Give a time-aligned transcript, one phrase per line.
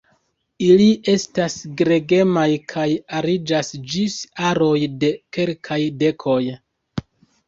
[0.67, 2.85] Ili estas gregemaj kaj
[3.17, 4.15] ariĝas ĝis
[4.47, 4.73] aroj
[5.05, 6.39] de kelkaj dekoj.